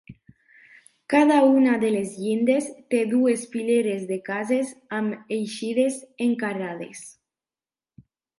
Cada 1.13 1.35
una 1.57 1.75
de 1.83 1.91
les 1.95 2.15
llindes 2.21 2.69
té 2.93 3.01
dues 3.11 3.43
fileres 3.57 4.09
de 4.13 4.17
cases 4.31 4.73
amb 5.01 5.31
eixides 5.37 6.01
encarades. 6.31 7.05